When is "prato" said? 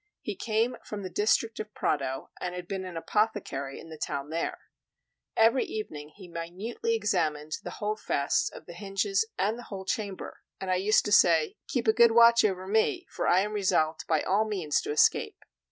1.75-2.31